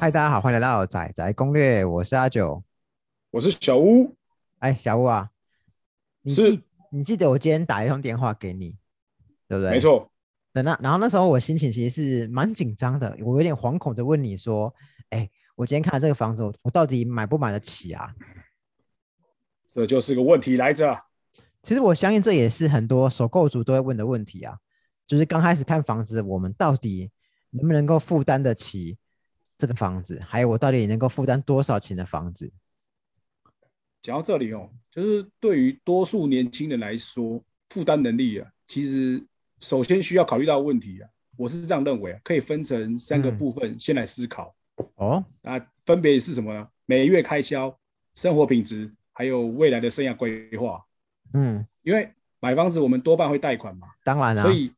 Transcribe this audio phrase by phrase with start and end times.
[0.00, 2.62] 嗨，大家好，欢迎来到仔仔攻略，我是阿九，
[3.32, 4.14] 我是小屋。
[4.60, 5.30] 哎，小吴啊，
[6.22, 8.76] 你是记你记得我今天打一通电话给你，
[9.48, 9.72] 对不对？
[9.72, 9.80] 没。
[9.80, 10.08] 错，
[10.52, 14.72] 等那然后那时候我心情其实是蛮紧张的，我有点惶恐的问你说，
[15.10, 18.14] 哎，我今天看了这个房子，我我到底买不买得起啊？
[19.74, 20.96] 这就是个问题来着。
[21.64, 24.58] 其实我相信这也是很多首购族都会问的问题啊，
[25.08, 27.10] 就是刚开始看房子，我们到底
[27.50, 28.96] 能不能够负担得起
[29.58, 32.50] 这个房子，还有我到底能够负担多少钱的房子？
[34.00, 39.22] 讲到这里哦，就是对于多数年轻人来说，负担能力啊，其实
[39.58, 44.54] 首先需要考虑到的问题啊，我是这样认为啊，可以分成三个嗯部分先来思考。
[44.94, 46.68] 哦，那分别是什么呢？
[46.86, 47.76] 每月开销、
[48.14, 50.80] 生活品质，还有未来的生涯规划。
[51.34, 54.72] 嗯，因为买房子我们多半会贷款嘛，当然啦、所以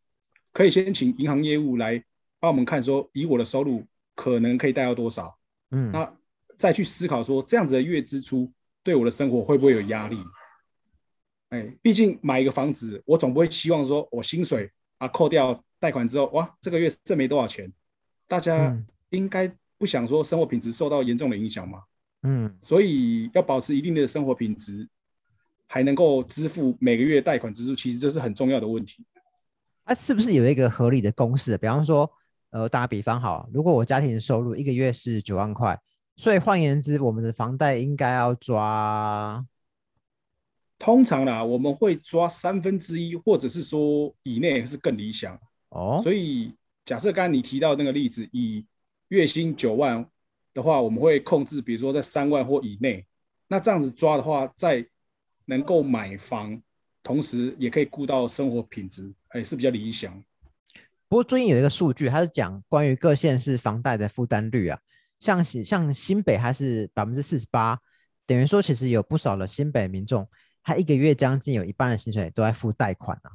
[0.54, 2.02] 可以先请银行业务来
[2.38, 3.84] 帮我们看说，以我的收入
[4.20, 5.34] 可能可以贷到多少。
[5.70, 6.14] 嗯，那
[6.58, 10.18] 再去思考说，这样子的月支出对我的生活会不会有压力？
[11.48, 17.72] 哎，毕竟买一个房子，我总不会希望说我薪水啊扣掉贷款之后，哇，这个月挣没多少钱。
[18.28, 21.82] 大家嗯应该不想说生活品质受到严重的影响嘛，
[22.22, 24.86] 嗯，所以要保持一定的生活品质，
[25.66, 29.02] 还能够支付每个月贷款支出，其实这是很重要的问题。
[29.84, 31.56] 啊，是不是有一个合理的公式？
[31.56, 32.08] 比方说，
[32.50, 35.78] 呃，打个比方好，如果我家庭的收入一个月是九万块，
[36.16, 39.44] 所以换言之，我们的房贷应该要抓，
[40.78, 45.38] 通常啦，我们会抓三分之一，或者是说以内是更理想。
[45.70, 46.52] 哦，所以
[46.84, 48.66] 假设刚才你提到那个例子，以
[49.08, 50.04] 月薪九万
[50.52, 53.06] 的话，我们会控制，比如说在三万或以内。
[53.46, 54.84] 那这样子抓的话，在
[55.44, 56.60] 能够买房，
[57.02, 60.22] 同时也可以顾到生活品质，哎，是比较理想。
[61.10, 64.78] 不过最近有一个数据，它是讲关于各县市房贷的负担率啊，
[65.18, 67.76] 像新像新北它是百分之四十八，
[68.24, 70.24] 等于说其实有不少的新北民众，
[70.62, 73.32] 他一个月将近有一半的薪水都在付贷款啊。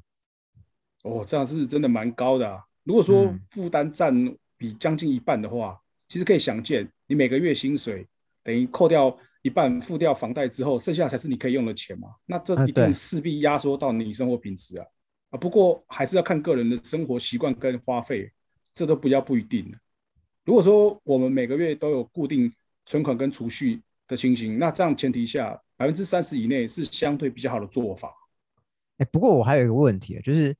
[1.03, 2.63] 哦，这样是真的蛮高的啊。
[2.85, 4.15] 如果说嗯负担占
[4.55, 5.77] 比将近一半的话，
[6.07, 8.07] 其实可以想见，你每个月薪水
[8.41, 12.07] 等于扣掉一半，付掉房贷之后，剩下才是你可以用的钱嘛。
[12.25, 14.85] 那这一定势必压缩到你生活品质啊。
[15.37, 18.31] 不过还是要看个人的生活习惯跟花费，
[18.73, 19.77] 这都比较不一定的。
[20.43, 22.53] 如果说我们每个月都有固定
[22.85, 28.13] 存款跟储蓄的情形，那这样前提下，百分之三十以内是相对比较好的做法。
[28.97, 30.55] 哎，不过我还有一个问题，就是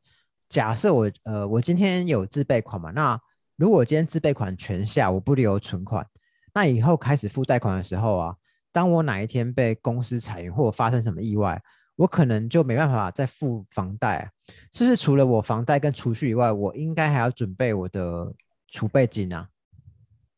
[0.49, 3.19] 假设我呃我今天有自备款嘛，那
[3.55, 6.05] 如果今天自备款全下，我不留存款，
[6.53, 8.35] 那以后开始付贷款的时候啊，
[8.71, 11.61] 当我哪一天被公司裁员或者发生什么意外，
[11.95, 14.31] 我可能就没办法再付房贷啊，
[14.71, 14.95] 是不是？
[14.95, 18.33] 除了我房贷跟储蓄以外，我应该还要准备我的
[18.69, 19.49] 储备金啊？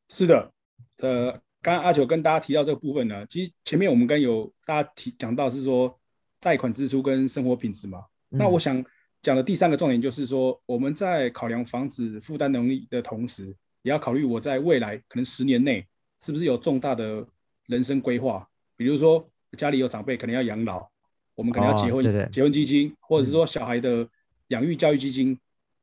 [0.09, 0.51] 是的，
[0.97, 1.31] 呃，
[1.61, 5.99] 刚刚阿九跟大家提到这个部分呢，其实前面我们跟有大家提讲到是说
[6.39, 8.03] 贷款支出跟生活品质嘛。
[8.29, 8.83] 那嗯我想
[9.21, 13.47] 讲的第三个重点就是说，我们在考量房子负担能力的同时，
[13.81, 15.85] 也要考虑我在未来可能十年内
[16.21, 17.25] 是不是有重大的
[17.65, 20.87] 人生规划，比如说家里有长辈可能要养老，
[21.37, 24.05] 我们可能要哦结婚、对对结婚基金，或者是说小孩的
[24.47, 25.39] 养育教育基金，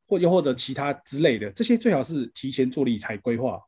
[0.09, 3.63] 或又或者其他之类的，这些最好是提前做理财规划。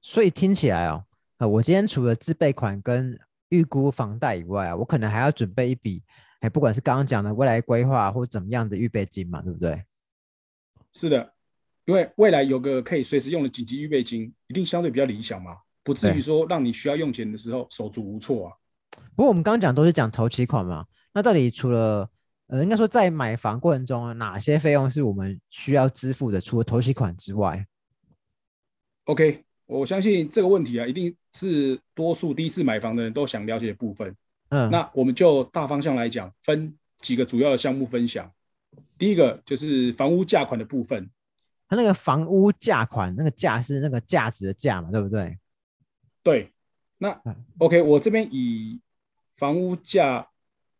[0.00, 1.04] 所以听起来哦，
[1.38, 3.18] 呃，我今天除了自备款跟
[3.48, 6.04] 预估房贷以外啊，我可能还要准备一笔，
[6.38, 9.82] 哎，不管是刚刚讲的未来规划或怎么样的预备金嘛，对不对？
[10.92, 11.32] 是的，
[11.84, 18.52] 因为未来有个可以随时用的紧急预备金，一定相对比较理想嘛，不至于对说让你需要用钱的时候手足无措啊。
[19.16, 20.86] 不过我们刚刚讲都是讲头期款嘛，
[21.18, 22.08] 那到底除了
[22.46, 26.40] 呃，应该说在买房过程中啊，哪些费用是我们需要支付的？
[26.40, 27.66] 除了头期款之外
[29.06, 34.14] ，OK，我相信这个问题啊，一定是多数第一次买房的人都想了解的部分。
[34.50, 38.32] 嗯，那我们就大方向来讲，分几个主要的项目分享。
[38.96, 41.10] 第一个就是房屋价款的部分，
[41.68, 45.36] 它那个房屋价款，那个价是那个价值的价嘛，对不对？
[46.22, 46.52] 对，
[46.98, 48.80] 那嗯 OK，我这边以
[49.34, 50.28] 房屋价，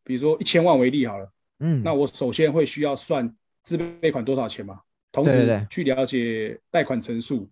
[0.09, 1.31] 比如说一千万为例好了。
[1.59, 4.81] 嗯，那我首先会需要算自备款多少钱嘛，
[5.13, 7.47] 同时去了解贷款成数。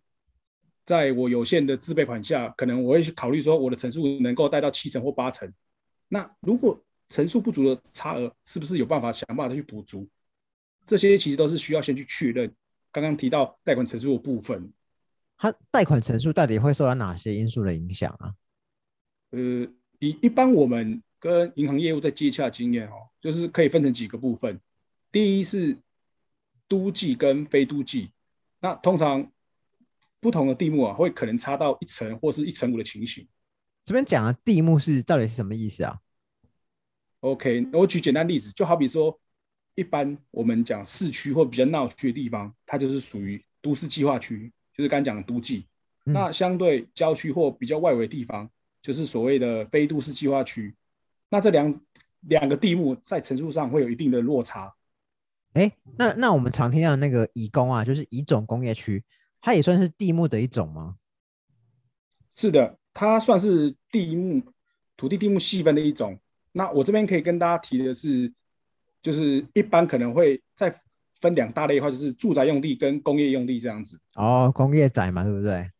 [0.84, 5.52] 在我有限的自备款下，可能我会去考虑说我的成数能够贷到七成或八成。
[6.08, 10.08] 那如果成数不足的差额，是不是有办法想办法去补足？
[10.86, 12.50] 这些其实都是需要先去确认。
[12.92, 14.72] 刚刚提到贷款成数的部分，
[15.36, 18.32] 它贷款成数到底会受到哪些因素的影响啊？
[19.32, 19.40] 呃，
[19.98, 24.60] 一一般我们跟银行业务在接洽经验哦，就是可以分成几个部分。
[25.10, 25.76] 第一是
[26.68, 28.12] 都计跟非都计，
[28.60, 29.28] 那通常
[30.20, 33.26] 不同的地目啊，会可能差到一层或是一层五的情形。
[33.84, 35.98] 这边讲的地目是到底是什么意思啊
[37.20, 39.18] ？OK，我举简单例子，就好比说，
[39.74, 45.66] 一般我们讲市区或比较闹区的地方，它就是属于都市计划区，就是刚讲的都计。
[46.04, 48.48] 嗯那相对郊区或比较外围的地方，
[48.80, 50.72] 就是所谓的非都市计划区。
[51.28, 51.80] 那这两
[52.20, 54.74] 两个地目在层数上会有一定的落差。
[55.54, 59.02] 哎，那那我们常听到的那个乙工啊，就是乙种工业区，
[59.40, 60.96] 它也算是地目的一种吗？
[62.34, 64.42] 是的，它算是地目
[64.96, 66.18] 土地地目细分的一种。
[66.52, 68.32] 那我这边可以跟大家提的是，
[69.02, 70.74] 就是一般可能会再
[71.20, 73.98] 分两大类的话，就是住宅用地跟工业用地这样子。
[74.14, 75.70] 哦，工业宅嘛，对不对？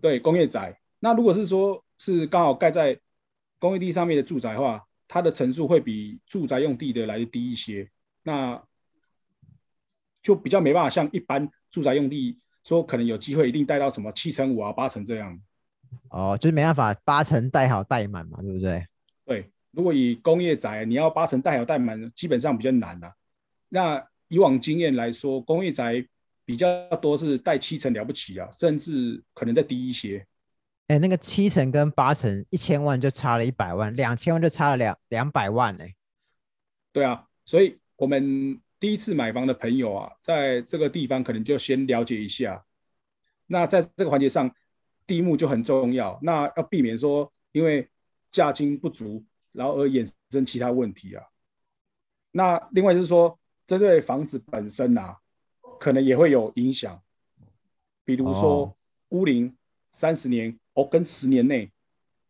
[0.00, 0.78] 对，工业宅。
[1.00, 2.98] 那如果是说是刚好盖在
[3.64, 7.88] 工业地上面的住宅的话，它的层数会比住宅用地的来的低一些。
[8.22, 8.62] 那
[10.22, 15.40] 就比较没办法像一般住宅用地说可能有机会一定带到什么七成五啊、八成这样。
[16.10, 18.86] 哦，就是没办法八成带好带满嘛，对不对？
[19.24, 23.14] 对，如果以工业宅你要八成带好带满，基本上比较难啊。
[23.70, 26.06] 那以往经验来说，工业宅
[26.44, 30.26] 比较多是带七成了不起啊，甚至可能再低一些。
[30.88, 35.94] 哎，那个七成跟八成，一千万就差了一百万，两千万就差了两两百万哎。
[36.92, 42.64] 对啊，所以我们第一次买房的朋友啊，在这个地方可能就先了解一下。
[43.46, 44.54] 那在这个环节上，
[45.06, 46.18] 地目就很重要。
[46.22, 47.88] 那要避免说因为
[48.30, 51.24] 价金不足，然后而衍生其他问题啊。
[52.32, 55.18] 那另外就是说，针对房子本身啊，
[55.80, 57.00] 可能也会有影响。
[58.04, 58.76] 比如说哦
[59.08, 59.56] 屋龄
[59.92, 61.72] 三十年哦，跟十年内，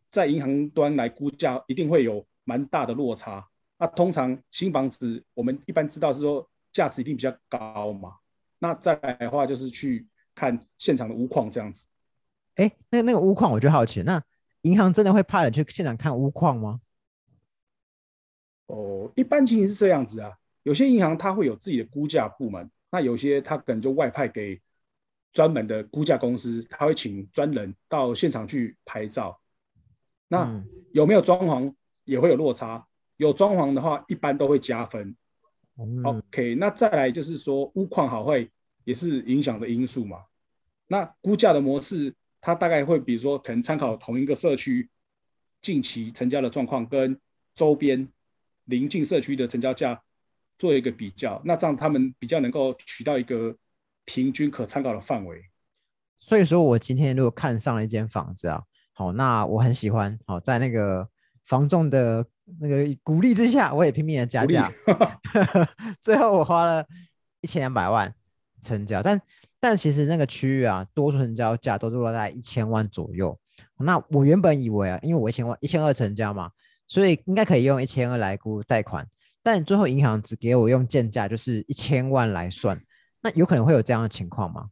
[0.09, 3.45] 在银行端来估价，一定会有蛮大的落差。
[3.77, 8.15] 那通常新房子，我们一般知道是说价值一定比较高嘛。
[8.59, 11.85] 那再来的话，就是去看现场的屋况这样子。
[12.55, 14.23] 哎，那那个屋况我就好奇，那
[14.61, 16.79] 银行真的会派人去现场看屋况吗？
[18.67, 20.31] 哦，一般情形是这样子啊。
[20.63, 24.59] 有些银行它会有自己的估价部门，那有些它可能就外派给
[25.35, 29.37] 专门的估价公司，他会请专人到现场去拍照。
[30.29, 32.87] 那嗯有没有装潢也会有落差，
[33.17, 35.13] 有装潢的话一般都会加分。
[35.77, 38.49] 嗯 OK，那再来就是说屋况好坏
[38.85, 40.23] 也是影响的因素嘛。
[40.87, 44.89] 那估价的模式，它大概会比如说可能参考同一个社区
[45.61, 47.19] 近期成交的状况跟
[47.53, 48.07] 周边
[48.65, 50.01] 邻近社区的成交价
[50.57, 53.53] 做一个比较，那这样他们比较能够取到一个
[54.05, 55.49] 平均可参考的范围。
[56.19, 58.63] 所以说我今天如果看上了一间房子啊，
[58.93, 61.07] 好，那我很喜欢，好，在那个
[61.43, 62.25] 房仲的
[62.59, 64.71] 那个鼓励之下，我也拼命的加价，
[66.01, 66.85] 最后我花了
[67.41, 68.13] 一千两百万
[68.61, 69.21] 成交，但
[69.59, 73.37] 但其实那个区域啊，多数成交价都是落在一千万左右。
[73.77, 76.49] 那我原本以为啊，因为我一千万一千二成交嘛，
[76.87, 79.07] 所以应该可以用一千二来估贷款，
[79.43, 82.81] 但最后银行只给我用建价，就是一千万来算，
[83.25, 84.69] 那有可能会有这样的情况吗？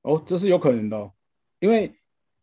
[0.00, 1.12] 哦，这是有可能的、哦，
[1.58, 1.94] 因为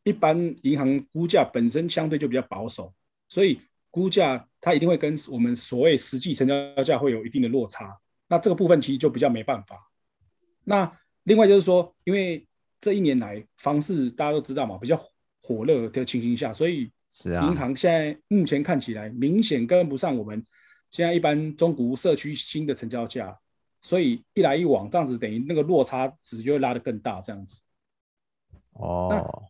[0.04, 2.94] 一般银行估价本身相对就比较保守，
[3.28, 3.60] 所以
[3.90, 7.98] 估价它一定会跟我们所谓实际成交价会有一定的落差。
[8.28, 9.90] 那这个部分其实就比较没办法。
[10.66, 12.48] 那另外就是说，因为
[12.80, 14.96] 这一年来房市大家都知道嘛，比较
[15.42, 20.46] 火热的情形下，所以是啊，银行现在目前看起来明显跟不上我们
[20.92, 23.36] 现在一般中古社区新的成交价，
[23.88, 27.62] 所以一来一往这样子，等于那个落差值就会拉得更大，这样子。
[28.74, 29.44] 哦，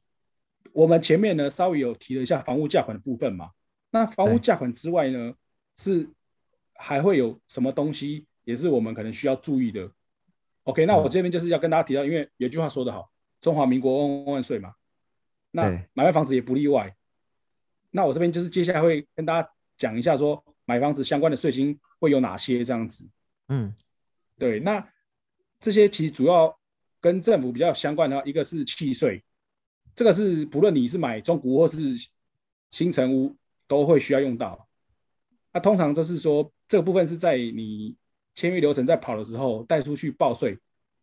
[0.74, 3.50] 我们前面呢稍微有提了一下房屋价款的部分嘛，
[3.90, 5.34] 那房屋对价款之外呢，
[5.76, 6.08] 是
[6.76, 9.90] 还会有什么东西也是我们可能需要注意的。
[10.66, 13.10] OK，那我这边就是要跟大家提到，因为有句话说得好，
[13.42, 14.76] 中华民国万万万岁嘛，
[15.50, 16.96] 那对买卖房子也不例外。
[17.90, 23.10] 那我这边就是接下来会跟大家讲一下，说买房子相关的税金会有哪些这样子。
[23.48, 23.74] 嗯，
[24.38, 24.88] 对，那
[25.60, 26.56] 这些其实主要
[27.02, 29.24] 跟政府比较相关的话，一个是契税，
[29.96, 31.78] 这个是不论你是买中古或是
[32.72, 33.36] 新城屋
[33.68, 34.68] 都会需要用到。
[35.54, 37.96] 那通常都是说这个部分是在你
[38.36, 40.58] 签约流程在跑的时候带出去报税，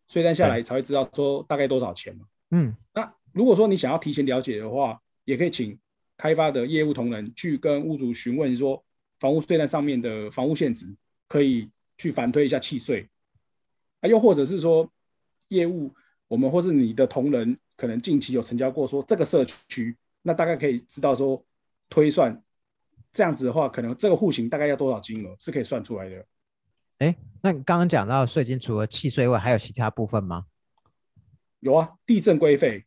[0.07, 2.25] 税单下来才会知道说大概多少钱嘛。
[2.51, 5.77] 嗯，那如果说你想要提前了解的话，也可以请
[6.15, 8.81] 开发的业务同仁去跟屋主询问说，
[9.19, 10.85] 房屋税单上面的房屋限值，
[11.27, 13.09] 可以去反推一下契税。
[14.05, 14.89] 啊，又或者是说
[15.49, 15.93] 业务
[16.27, 21.43] 我们或是你的同仁可能近期有成交过，说这个社区，那大概可以知道说
[21.89, 22.41] 推算
[23.11, 26.25] 这样子的话，可能这个户型大概要多少金额是可以算出来的。
[26.99, 30.45] 哎，那你刚刚讲到税金，除了契税外，还有其他部分吗？
[31.59, 32.85] 有啊，地震规费，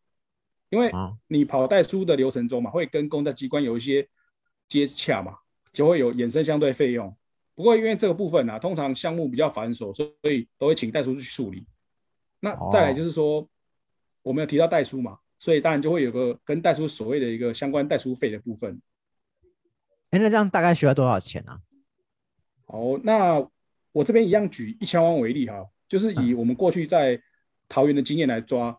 [0.70, 4.08] 因为啊你跑代书的流程中嘛，会跟公家机关有一些
[4.68, 5.38] 接洽嘛，
[5.72, 7.14] 就会有衍生相对费用。
[7.59, 11.67] 不过因为这个部分啊，通常项目比较繁琐，所以都会请代书去处理。
[12.38, 13.49] 那再来就是说，
[14.23, 18.81] 我们有提到代书嘛，所以当然就会有个跟代书所谓的一个相关代书费的部分。
[20.11, 21.59] 哎，那这样大概需要多少钱啊？
[22.67, 23.45] 好，那
[23.91, 27.21] 我这边一样举一千万为例哈，就是以我们过去在
[27.69, 28.79] 桃园的经验来抓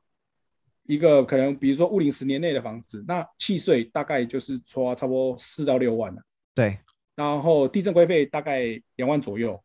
[0.84, 6.22] 一个可能，比如说屋龄十年内的房子，那契税大概就是抓差不多四到六万了，
[6.56, 6.80] 对，
[7.20, 9.62] 然后地震规费大概两万左右，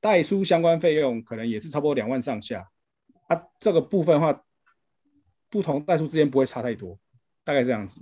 [0.00, 2.66] 代书相关费用可能也是差不多两万上下，
[3.26, 4.42] 啊，这个部分的话，
[5.50, 6.98] 不同代书之间不会差太多，
[7.44, 8.00] 大概这样子。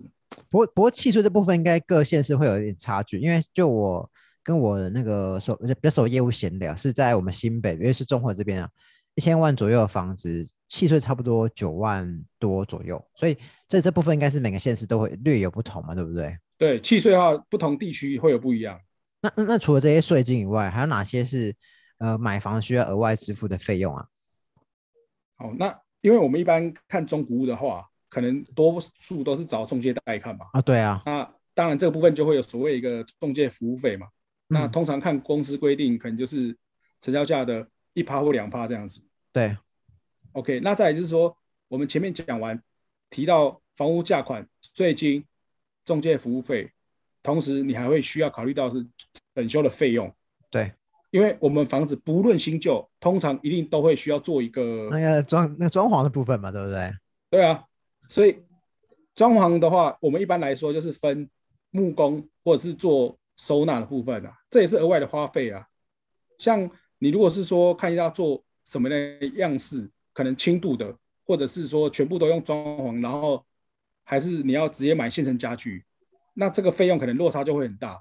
[0.49, 4.09] 不过不过契税这部分应该各县市会有一点差距，因为就我
[4.45, 8.71] 跟我那个手比较熟业务闲聊，是在我们新北，因为是中和这边啊，
[9.17, 13.37] 一千万左右的房子，契税差不多九万多左右，所以
[13.67, 16.39] 这这部分应该是每个县市都会略有不同嘛，对不对？
[16.59, 18.81] 对，契税的话，不同地区会有不一样。
[19.21, 21.55] 那那那除了这些税金以外，还有哪些是
[21.99, 24.07] 呃买房需要额外支付的费用啊？
[25.39, 30.47] 哦，那因为我们一般看中古屋的话，可能多数都是找中介代看嘛。
[30.53, 34.07] 啊，对啊，那当然这个部分就会有所谓一个中介服务费嘛。
[34.49, 36.57] 那嗯通常看公司规定，可能就是
[37.01, 39.03] 成交价的一趴或两趴这样子。
[39.33, 39.57] 对
[40.33, 41.37] ，OK，那再来就是说，
[41.69, 42.63] 我们前面讲完
[43.11, 45.25] 提到房屋价款、税金、
[45.87, 46.71] 中介服务费，
[47.23, 48.87] 同时你还会需要考虑到是
[49.35, 50.12] 整修的费用，
[50.50, 50.71] 对，
[51.11, 56.93] 因为我们房子不论新旧，通常一定都会需要做一个那个装那装潢的部分嘛，对不对？
[57.31, 57.64] 对啊，
[58.09, 58.37] 所以
[59.14, 61.31] 装潢的话，我们一般来说就是分
[61.71, 65.64] 木工或者是做收纳的部分啊，这也是额外的花费啊。
[66.38, 68.97] 像你如果是说看一下做什么的
[69.37, 70.93] 样式，可能轻度的，
[71.25, 73.46] 或者是说全部都用装潢，然后
[74.09, 75.85] 还是你要直接买现成家具，
[76.33, 78.01] 那这个费用可能落差就会很大，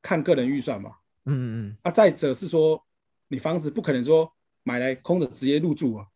[0.00, 0.92] 看个人预算嘛。
[1.26, 2.82] 嗯嗯嗯，啊，再者是说，
[3.28, 6.06] 你房子不可能说买来空着直接入住啊，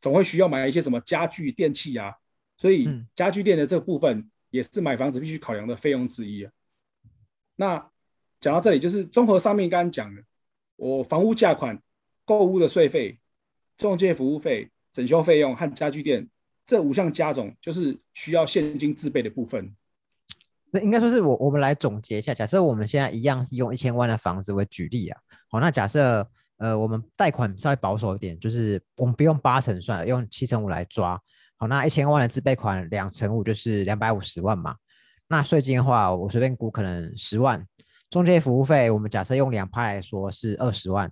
[0.00, 2.14] 总会需要买一些什么家具、电器啊，
[2.56, 6.52] 所以嗯家具店的这个部分也是买房子必须考量的费用之一啊。
[7.56, 7.90] 那
[8.38, 10.22] 讲到这里，就是综合上面刚刚讲的，
[10.76, 11.82] 我房屋价款、
[12.24, 13.18] 购物的税费、
[13.76, 16.28] 中介服务费、整修费用和家具店
[16.66, 19.74] 这五项加总，就是需要现金自备的部分。
[20.70, 31.20] 那应该说是我我们来总结一下，假设我们现在一样是用一千万的房子为举例啊，好，那假设呃我们贷款稍微保守一点，就是我们不用八成算，用七成五来抓，
[31.56, 34.74] 好，那一千万的自备款两成五就是两百五十万嘛，
[35.28, 37.64] 那税金的话，我随便估可能十万，
[38.10, 41.08] 中介服务费我们假设用两趴来说是二十万，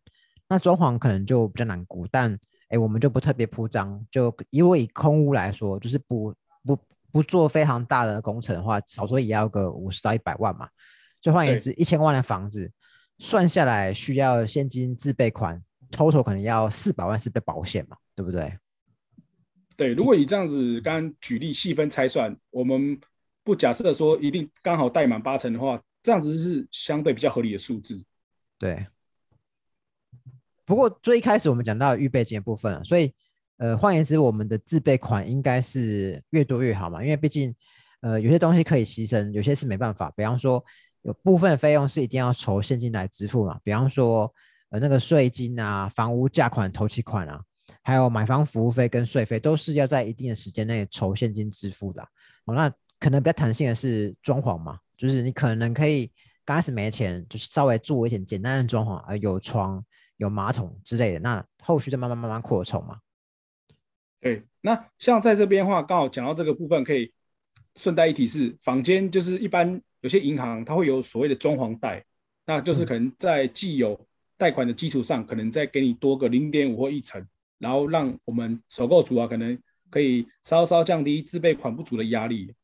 [0.49, 2.37] 那装潢可能就比较难估，但
[2.73, 6.79] 哎我们就不特别铺张，就因为以空屋来说，就是不不
[7.13, 10.67] 不做非常大的工程的话，少说也要个五十到一百万嘛。
[11.21, 12.73] 就换言之，一千万的房子
[13.19, 18.59] 算下来需要现金自备款，total 可能要四百万是被保险嘛，对不对？
[19.77, 22.99] 对，如果以这样子刚刚举例细分拆算，我们
[23.45, 28.03] 不假设说一定刚好贷满八成的话，这样子是相对比较合理的数字。
[28.59, 28.87] 对。
[30.73, 33.13] 不过最一开始我们讲到预备金的部分，所以
[33.59, 37.55] 呃，换言之，我们的自备款应该是越多越好嘛，因为毕竟
[38.01, 40.11] 呃有些东西可以牺牲，有些是没办法。
[40.17, 40.65] 比方说，
[41.03, 44.33] 有部分的费用是一定要筹现金来支付嘛，比方说
[44.71, 47.39] 呃那个税金啊、房屋价款、头期款啊，
[47.83, 52.09] 还有买房服务费跟税费，都是要在一定的时间内筹现金支付的啊。
[52.47, 56.11] 哦，那可能比较弹性的是装潢嘛，就是你可能可以
[56.47, 59.85] 刚开始没钱，就是稍微做一点简单的装潢，呃，有床、
[60.23, 62.99] 有马桶之类的，那后续再慢慢慢慢扩充嘛。
[64.21, 67.13] 对，那像在这边的话，刚好讲到这个部分，可以
[67.75, 72.05] 顺带一提是，坊间就是一般有些银行它会有所谓的装潢贷，
[72.47, 74.01] 那就是可能在既有
[74.39, 77.27] 贷款的基础上，可能再给你多个零点五或一成，
[77.59, 79.59] 然后让我们首购族啊，可能
[79.91, 82.55] 可以稍稍降低自备款不足的压力。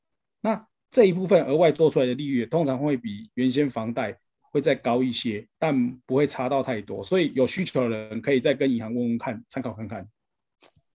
[0.41, 4.17] 那这一部分额外多出来的利率，通常会比原先房贷
[4.51, 7.03] 会再高一些，但不会差到太多。
[7.05, 10.09] 所以有需求的人可以再跟银行问问看，参考看看。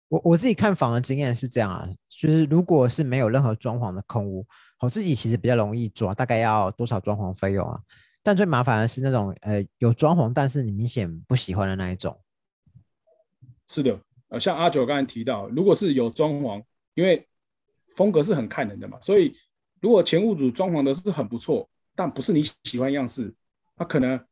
[0.08, 4.46] 我我自己看房的经验是这样啊，就是如果是没有任何装潢的空屋，
[4.80, 7.80] 我自己其实比较容易抓，大概要多少装潢费用啊？
[8.22, 12.20] 但最麻烦的是那种呃有装潢，但是你明显不喜欢的那一种。
[13.68, 16.62] 是的，呃，像阿九刚才提到，如果是有装潢，
[16.94, 17.26] 因为
[17.96, 19.34] 风格是很看人的嘛，所以
[19.80, 23.34] 如果前屋主装潢的是很不错，但不是你喜欢样式，
[23.76, 24.24] 那可能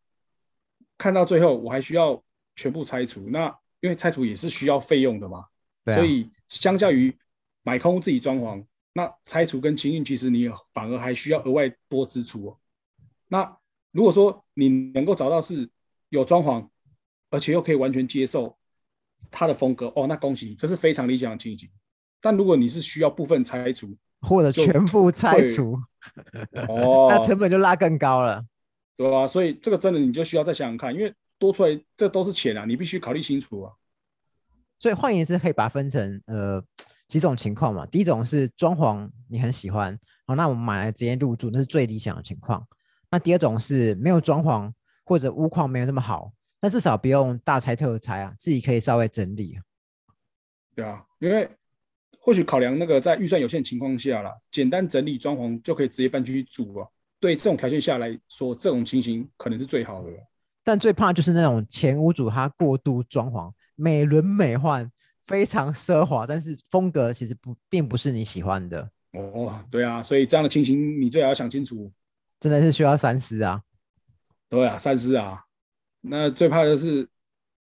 [0.99, 2.23] 看到最后我还需要
[2.57, 3.47] 全部拆除，那
[3.81, 5.47] 因为拆除也是需要费用的嘛，
[5.87, 7.17] 所以相较于
[7.63, 12.59] 买空自己装潢，那拆除跟清运其实你反而还需要额外多支出哦。
[13.29, 13.57] 那
[13.93, 15.69] 如果说你能够找到是
[16.11, 16.69] 有装潢，
[17.31, 18.57] 而且又可以完全接受
[19.31, 21.71] 它的风格，哦，那恭喜你，这是非常理想的情形。
[22.21, 25.79] 但如果你是需要部分拆除，或者全部拆除，
[26.69, 28.45] 哦，那成本就拉更高了。
[29.01, 33.73] 对吧、所以这个真的你就需要再想想看，因为多出来这都是钱啊，你必须考虑清楚啊。
[34.79, 36.63] 所以换言之，可以把它分成呃
[37.09, 37.87] 几种情况嘛。
[37.87, 42.63] 第一种是装潢你很喜欢，好，那我们买来直接入住，那是最理想的情况。
[43.11, 44.71] 那第二种是没有装潢
[45.03, 49.59] 或者屋况没有这么好，那至少不用大拆特拆啊，自己可以稍微整理。
[50.75, 51.49] 对啊，因为
[52.19, 56.87] 或许考量那个在预算有限的情况下啦，简单整理装潢就可以直接搬进去住啊。
[57.21, 60.11] 对这种条件下来说，这种情形可能是最好的。
[60.65, 64.91] 但最怕就是那种前屋主他过度装潢，美轮美奂，
[65.25, 71.93] 非常奢华，但是风格其实不并不是你喜欢的，哦，对啊，所以这样的情形你最好要想清楚。
[72.39, 73.63] 真的是需要三思啊。
[74.49, 75.45] 对啊，三思啊。
[76.01, 77.09] 那最怕的是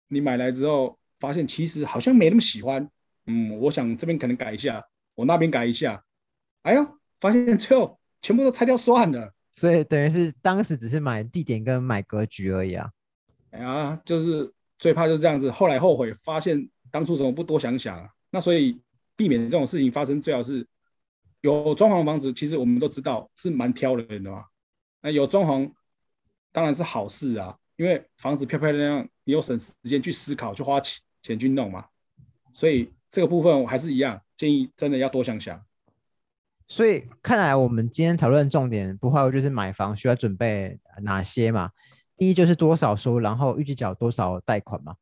[0.07, 2.89] 你买来之后发现其实好像没那么喜欢，
[3.25, 4.85] 嗯，我想这边可能改一下，
[5.15, 6.03] 我那边改一下，
[6.63, 6.85] 哎呦，
[7.19, 9.33] 发现最后全部都拆掉算了。
[9.59, 12.89] 所以等于是当时只是买地点跟买格局而已啊。
[13.51, 18.09] 哎呀，就是最怕就是这样子，后来后悔，发现当初怎么不多想想啊？
[18.29, 18.79] 那所以
[19.17, 20.65] 避免这种事情发生，最好是
[21.41, 24.45] 有装潢房子，其实我们都知道是蛮挑人的嘛。
[25.01, 25.69] 那有装潢
[26.53, 31.85] 当然是好事啊，因为房子漂漂亮亮，你有省时间去思考，去花钱钱去弄嘛。
[32.53, 35.61] 所以这个部分我还是一样建议，真的要多想想。
[36.69, 41.71] 所以看来我们今天讨论重点不外乎就是买房需要准备哪些嘛。
[42.15, 44.93] 第一就是多少收，然后预计缴多少贷款嘛。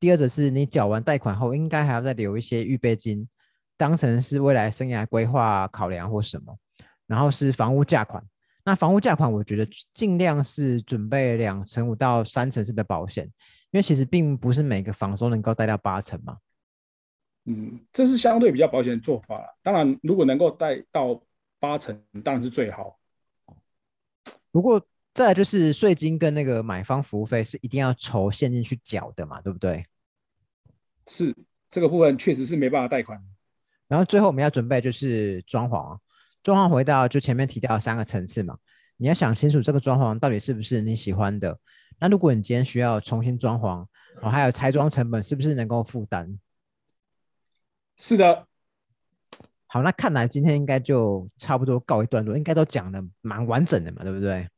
[0.00, 3.28] 第二则是你缴完贷款后，应该还要再留一些预备金，
[3.76, 6.58] 当成是未来生涯规划考量或什么。
[7.06, 8.20] 然后是房屋价款，
[8.64, 13.26] 那房屋价款我觉得尽量是准备两成五到三成是比较保险，
[13.70, 16.38] 因为其实并不是每个房都能够贷到八成嘛。
[17.44, 19.46] 嗯，这是相对比较保险的做法啦。
[19.62, 21.20] 当然，如果能够贷到
[21.58, 22.98] 八成，当然是最好。
[24.50, 29.84] 不过再来就是税金跟那个买方服务费是一定要筹现金去缴的嘛，对不对？
[31.08, 31.34] 是
[31.68, 33.20] 这个部分确实是没办法贷款。
[33.88, 35.98] 然后最后我们要准备就是装潢啊，
[36.42, 38.56] 装潢回到就前面提到三个层次嘛，
[38.96, 41.58] 你要想清楚这个装潢到底是不是你喜欢的。
[41.98, 43.84] 那如果你今天需要重新装潢，
[44.22, 46.38] 哦，还有拆装成本是不是能够负担？
[48.04, 48.48] 是的，
[49.68, 54.48] 好，那看来今天应该就差不多告一段落，应该都讲的蛮完整的嘛，对不对？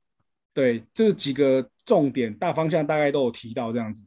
[0.54, 4.02] 对，这几个重点大方向大概都有提到这样子。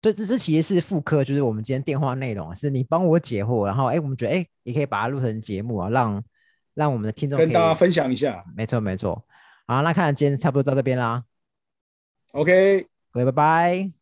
[0.00, 6.24] 对，这这其实是副科，就是我们今天电话内容啊，是你帮我解惑，然后哎，我们觉得哎，也可以把它录成节目啊，让
[6.74, 8.44] 让我们的听众跟大家分享一下。
[8.56, 9.24] 没错没错。
[9.68, 11.24] 好，那看来今天差不多到这边啦
[12.32, 13.92] ，OK，各位拜拜。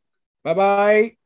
[0.41, 1.20] 拜拜。